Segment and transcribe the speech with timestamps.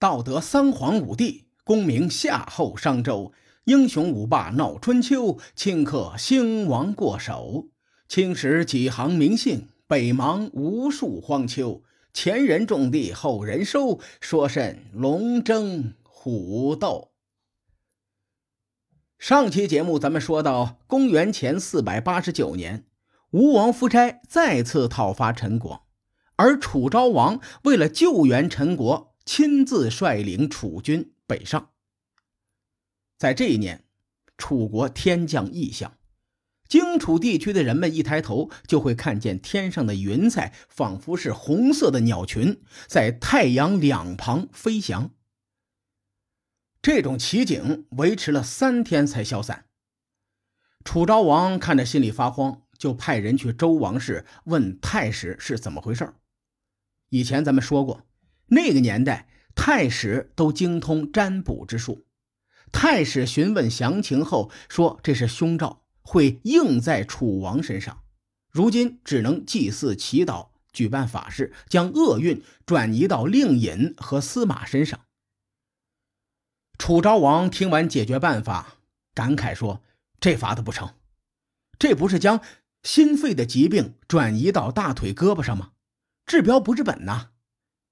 [0.00, 7.68] 道德三皇五帝，功名夏后商周，英雄五霸闹春秋，顷刻兴亡过手。
[8.08, 11.82] 青史几行名姓，北邙无数荒丘。
[12.14, 17.10] 前人种地，后人收，说甚龙争虎斗？
[19.18, 22.86] 上期节目咱们说到，公元前四百八十九年，
[23.32, 25.82] 吴王夫差再次讨伐陈国，
[26.36, 29.09] 而楚昭王为了救援陈国。
[29.24, 31.70] 亲自率领楚军北上。
[33.18, 33.84] 在这一年，
[34.38, 35.98] 楚国天降异象，
[36.68, 45.10] 荆楚地区的人们一抬头就会看见天上的云彩，仿佛是红色的鸟群在太阳两旁飞翔。
[46.80, 49.66] 这种奇景维持了三天才消散。
[50.82, 56.14] 楚昭王看着心里发慌，就派人去周王室问太史是怎么回事
[57.10, 58.06] 以前咱们说过。
[58.50, 62.06] 那个年代，太史都精通占卜之术。
[62.72, 68.02] 太史询问详情后说：“这是凶兆，会应在楚王身上。
[68.50, 75.00] 如今只能祭祀、祈祷、举办法事，将厄运转移到令尹和司马身上。”
[76.78, 78.78] 楚昭王听完解决办法，
[79.14, 79.82] 感慨说
[80.18, 80.94] ：“这法子不成，
[81.78, 82.40] 这不是将
[82.82, 85.72] 心肺的疾病转移到大腿胳膊上吗？
[86.24, 87.29] 治标不治本呐！”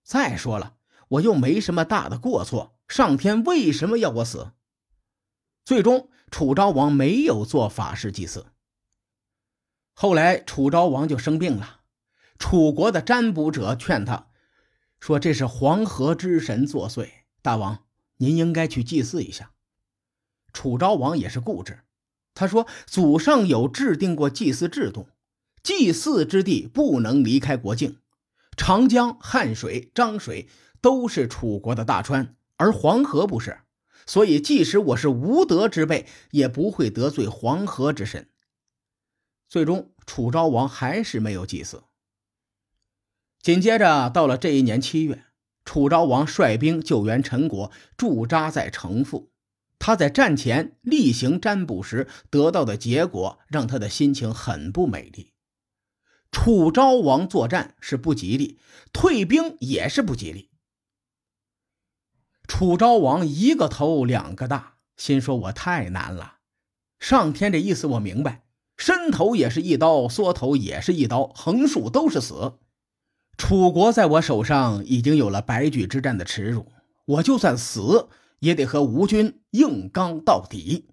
[0.08, 0.76] 再说了，
[1.08, 4.52] 我又没什么大的过错，上天为什么要我死？
[5.66, 8.46] 最终，楚昭王没有做法事祭祀。
[9.92, 11.80] 后来，楚昭王就生病了，
[12.38, 14.28] 楚国的占卜者劝他
[14.98, 17.10] 说：“这是黄河之神作祟，
[17.42, 17.84] 大王
[18.16, 19.52] 您应该去祭祀一下。”
[20.54, 21.80] 楚昭王也是固执，
[22.32, 25.10] 他说：“祖上有制定过祭祀制度，
[25.62, 27.98] 祭祀之地不能离开国境。”
[28.58, 30.48] 长江、汉水、漳水
[30.82, 33.60] 都是楚国的大川，而黄河不是，
[34.04, 38.28] 所以即使我是无德之辈，也不会得罪黄河之神。
[39.48, 41.84] 最终，楚昭王还是没有祭祀。
[43.41, 45.24] 紧接着，到了这一年七月，
[45.64, 49.30] 楚昭王率兵救援陈国，驻扎在城父。
[49.78, 55.32] 他在战前例行占卜时得到的结果，让他的心情很不美丽。
[56.31, 58.59] 楚昭王作战是不吉利，
[58.93, 60.50] 退兵也是不吉利。
[62.47, 66.37] 楚昭王一个头两个大，心说：“我太难了。
[66.99, 68.44] 上天这意思我明白，
[68.77, 72.59] 伸头也是一刀，缩头也是一刀，横竖都是死。
[73.37, 76.72] 楚国在我手上已经有了白驹之战的耻辱，
[77.05, 78.09] 我就算死
[78.41, 80.89] 也得和吴军硬刚到底。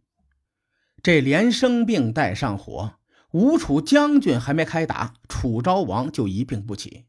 [1.03, 2.95] 这连生病带上火。”
[3.31, 7.05] 吴楚将军还没开打，楚昭王就一病不起。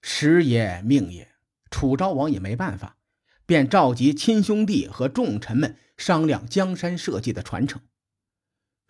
[0.00, 1.32] 时也命也，
[1.70, 2.96] 楚昭王也没办法，
[3.44, 7.80] 便召集亲兄弟和重臣们商量江山社稷的传承。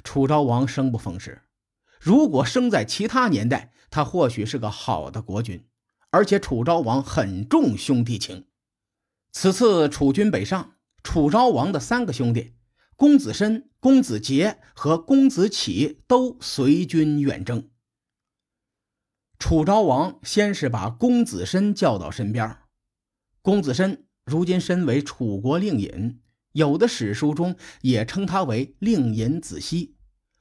[0.04, 1.42] 楚昭王生不逢时，
[2.00, 5.64] 如果生在其他年代，他或许是个好的国君。
[6.10, 8.46] 而且楚昭王很重兄弟情。
[9.30, 12.54] 此次楚军北上，楚昭王的三个兄弟。
[12.98, 17.70] 公子申、公子杰和公子启都随军远征。
[19.38, 22.58] 楚昭王先是把公子申叫到身边。
[23.40, 26.20] 公子申如今身为楚国令尹，
[26.50, 29.94] 有的史书中也称他为令尹子熙。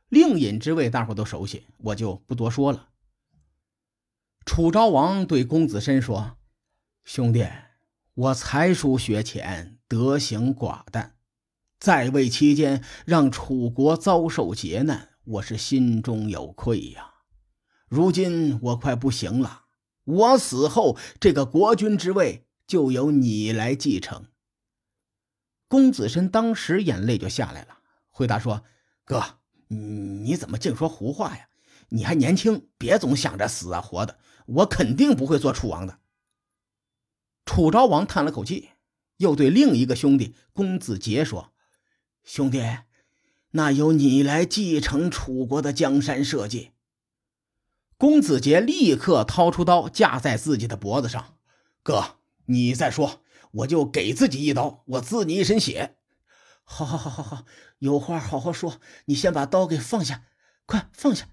[0.10, 2.90] 令尹之位大伙都熟悉，我就不多说了。
[4.48, 6.40] 楚昭王对公子申说
[7.06, 7.48] ：“兄弟，
[8.16, 11.14] 我才疏学浅，德行寡淡。”
[11.80, 17.14] 在位期间，让楚国遭受劫难，我是心中有愧呀。
[17.88, 19.66] 如今我快不行了，
[20.04, 24.26] 我死后，这个国君之位就由你来继承。
[25.68, 27.78] 公子申当时眼泪就下来了，
[28.10, 28.64] 回答说
[29.06, 31.48] ：“哥，你怎么净说胡话呀？
[31.90, 34.18] 你还年轻，别总想着死啊活的。
[34.48, 36.00] 我肯定不会做楚王的。”
[37.46, 38.70] 楚昭王叹了口气，
[39.18, 41.54] 又对另一个兄弟公子杰说。
[42.28, 42.62] 兄弟，
[43.52, 46.74] 那由你来继承楚国的江山社稷。
[47.98, 51.38] 公子杰立刻掏出刀架在自己的脖子上。
[51.84, 53.22] 哥，你再说，
[53.52, 55.96] 我就给自己一刀，我滋你一身血。
[56.66, 57.46] 好，好，好，好，好，
[57.80, 58.82] 有话好好说。
[59.06, 60.26] 你先把刀给放下，
[60.66, 61.30] 快放下。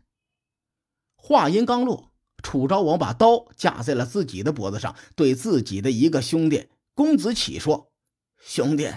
[1.17, 7.91] 话音刚落，楚昭王把刀架在了自己的脖子上，对自己的一个兄弟公子启说
[8.39, 8.89] ：“兄弟。”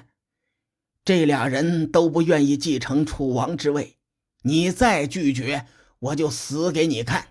[1.08, 3.96] 这俩人都不愿意继承楚王之位，
[4.42, 5.66] 你再拒绝，
[6.00, 7.28] 我就死给你看。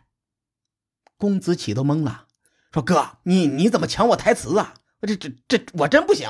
[1.19, 2.26] 公子启都懵了，
[2.73, 4.73] 说：“哥，你你怎么抢我台词啊？
[5.02, 6.26] 这这这我真不行。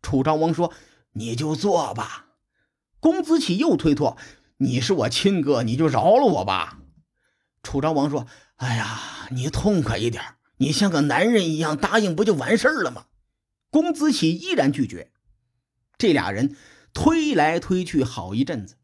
[0.00, 0.72] 楚昭王说
[1.12, 2.28] ：“你就做吧。”
[3.00, 4.16] 公子启又推脱
[4.56, 6.78] ：“你是我亲哥，你就饶了我吧。”
[7.62, 8.26] 楚昭王说
[8.56, 10.24] ：“哎呀，你痛快一点，
[10.56, 13.08] 你像个男人一样答应，不就完事儿了吗？”
[13.68, 15.12] 公子启依然拒绝。
[16.00, 16.56] 这俩人
[16.94, 18.76] 推来推去好一阵子。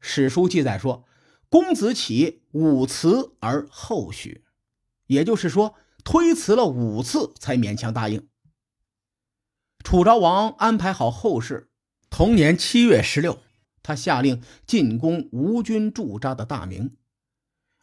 [0.00, 1.04] 史书记载说，
[1.50, 4.42] 公子启五辞而后许，
[5.08, 8.26] 也就是说，推辞了五次才勉强答应。
[9.84, 11.70] 楚昭王安排好后事，
[12.08, 13.40] 同年七月十六，
[13.82, 16.96] 他下令进攻吴军驻扎的大名，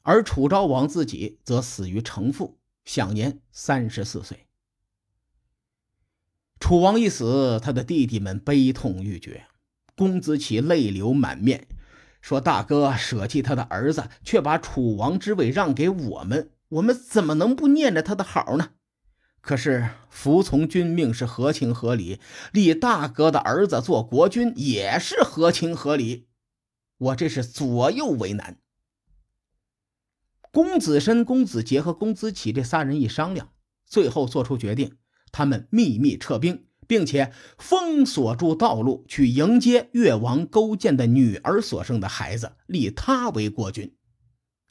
[0.01, 4.48] 而楚昭王自己则死于城父，享年三十四岁。
[6.59, 9.45] 楚王一死，他的弟弟们悲痛欲绝，
[9.95, 11.67] 公子启泪流满面。
[12.21, 18.71] 说：“大哥舍弃他的儿子，却把楚王之位让给我们，我们怎么能不念着他的好呢？
[19.39, 22.19] 可是服从君命是合情合理，
[22.51, 26.27] 立大哥的儿子做国君也是合情合理。
[26.97, 28.57] 我这是左右为难。”
[30.51, 33.53] 公子申、公子杰和公子启这仨人一商量，
[33.85, 34.97] 最后做出决定，
[35.31, 36.65] 他们秘密撤兵。
[36.89, 43.95] 并且封锁住道路，去迎接越王勾践的女儿所生的孩子，立他为国君。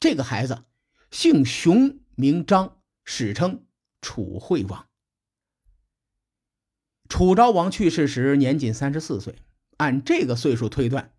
[0.01, 0.65] 这个孩子
[1.11, 3.63] 姓熊，名章，史称
[4.01, 4.89] 楚惠王。
[7.07, 9.35] 楚昭王去世时年仅三十四岁，
[9.77, 11.13] 按这个岁数推断，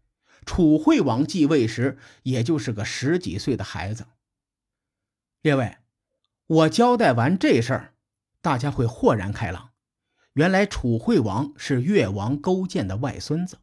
[0.45, 4.05] 楚惠王继位时也就是个十几岁的孩子。
[5.41, 5.79] 列位，
[6.47, 7.90] 我交代完这事儿，
[8.43, 9.71] 大家会豁然开朗。
[10.35, 13.59] 原来楚惠王是越王勾践的外孙子，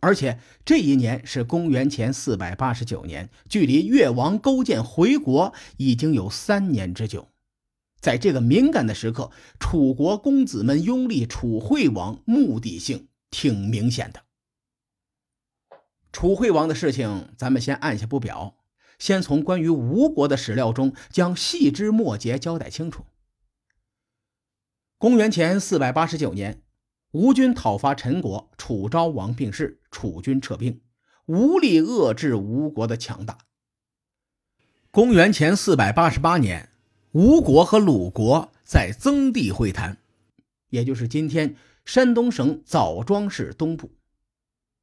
[0.00, 7.28] 而且这一年是公元前四百八十九年，距离越王勾践回国已经有三年之久。
[8.00, 14.22] 在这个敏感的时刻，楚国公子们拥立楚惠王，目的性挺明显的。
[16.12, 18.54] 楚惠王的事情，咱们先按下不表，
[18.98, 23.04] 先从关于吴国的史料中将细枝末节交代清楚。
[24.96, 26.62] 公元前四百八十九年，
[27.10, 30.80] 吴军讨伐陈国，楚昭王病逝，楚军撤兵，
[31.26, 33.38] 无力遏制吴国的强大。
[34.90, 36.70] 公元前四百八十八年，
[37.10, 39.98] 吴国和鲁国在曾地会谈，
[40.70, 43.90] 也就是今天山东省枣庄市东部。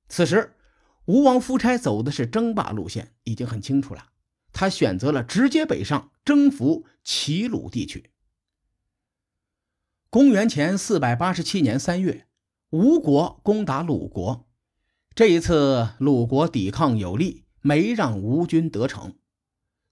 [0.10, 0.54] 此时，
[1.06, 4.10] 吴王夫差走的是争霸路线，已经很清楚了，
[4.52, 8.11] 他选择了直接北上，征服齐鲁地区。
[10.12, 12.28] 公元前四百八十七年三月，
[12.72, 14.46] 吴国攻打鲁国。
[15.16, 19.16] 这一次，鲁国抵抗有力，没让吴军得逞。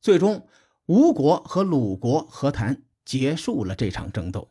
[0.02, 0.46] 最终，
[0.88, 4.50] 吴国和鲁国和谈，结束了这场争斗。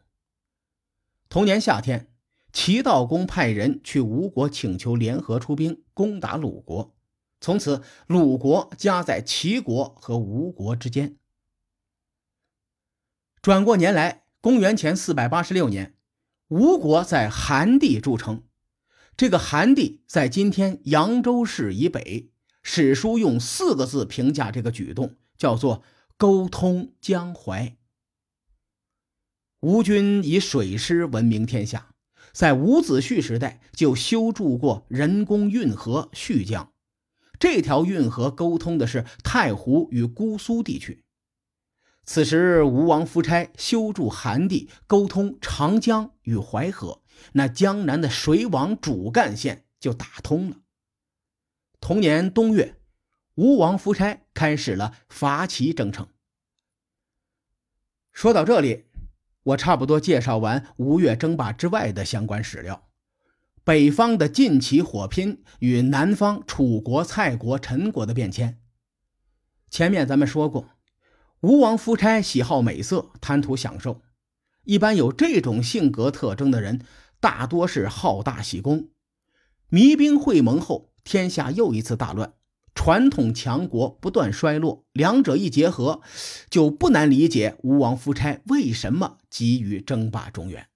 [1.28, 2.10] 同年夏天，
[2.50, 6.94] 齐悼公派人去吴国请求联合出兵攻打鲁国，
[7.42, 11.18] 从此鲁国夹在齐国和吴国之间。
[13.42, 14.24] 转过年来。
[14.40, 15.96] 公元前四百八十六年，
[16.46, 18.44] 吴国在韩地筑城。
[19.17, 22.31] 这个韩地在今天扬州市以北。
[22.62, 25.82] 史书用四个字评价这个举动，叫做
[26.17, 27.76] “沟通江淮”。
[29.61, 31.94] 吴军以水师闻名天下，
[32.32, 36.73] 在伍子胥时代就修筑过人工运河胥江。
[37.40, 41.02] 这条运河沟通的是太湖与姑苏地区。
[42.10, 50.56] 此时，吴王夫差修筑韩地，沟通长江与淮河，那江南的水网主干线就打通了。
[51.80, 52.76] 同年冬月，
[53.34, 56.08] 吴王夫差开始了伐齐征程。
[58.10, 58.86] 说到这里，
[59.42, 62.88] 我差不多介绍完吴越争霸之外的相关史料。
[63.62, 68.58] 北方的晋齐火拼与南方楚国、蔡国、陈国的变迁，
[69.68, 70.70] 前面咱们说过。
[71.40, 74.02] 吴王夫差喜好美色，贪图享受。
[74.64, 76.80] 一般有这种性格特征的人，
[77.21, 78.88] 大多是好大喜功。
[79.71, 82.35] 弭兵会盟后，天下又一次大乱，
[82.75, 84.85] 传统强国不断衰落。
[84.92, 86.00] 两者一结合，
[86.50, 90.66] 就不难理解吴王夫差为什么急于争霸中原。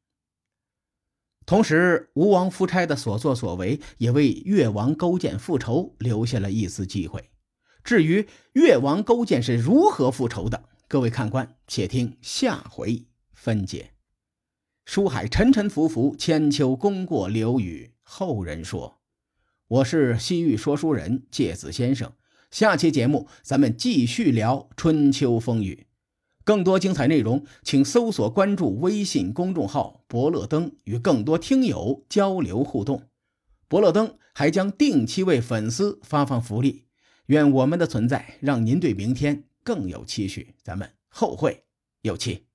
[1.45, 7.31] 同时，吴王夫差的所作所为，也为越王勾践复仇留下了一丝机会。
[7.84, 13.90] 至于越王勾践是如何复仇的，各位看官，且听下回分解。
[14.84, 19.00] 书海沉沉浮浮，千秋功过留与后人说。
[19.68, 22.12] 我是西域说书人介子先生，
[22.50, 25.86] 下期节目咱们继续聊春秋风雨。
[26.44, 33.08] 更多精彩内容，请搜索关注微信公众号“伯乐灯”，与更多听友交流互动。
[33.68, 36.86] 伯乐灯还将定期为粉丝发放福利。
[37.26, 40.55] 愿我们的存在让您对明天更有期许。
[40.62, 41.64] 咱们后会
[42.02, 42.51] 有期。